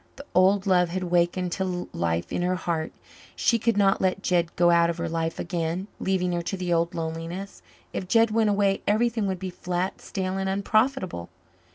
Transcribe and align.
The 0.15 0.25
old 0.33 0.65
love 0.65 0.89
had 0.89 1.03
wakened 1.03 1.51
to 1.51 1.87
life 1.93 2.33
in 2.33 2.41
her 2.41 2.55
heart; 2.55 2.91
she 3.35 3.59
could 3.59 3.77
not 3.77 4.01
let 4.01 4.23
Jed 4.23 4.51
go 4.55 4.71
out 4.71 4.89
of 4.89 4.97
her 4.97 5.07
life 5.07 5.37
again, 5.37 5.85
leaving 5.99 6.31
her 6.31 6.41
to 6.41 6.57
the 6.57 6.73
old 6.73 6.95
loneliness. 6.95 7.61
If 7.93 8.07
Jed 8.07 8.31
went 8.31 8.49
away 8.49 8.81
everything 8.87 9.27
would 9.27 9.37
be 9.37 9.51
flat, 9.51 10.01
stale, 10.01 10.39
and 10.39 10.49
unprofitable. 10.49 11.29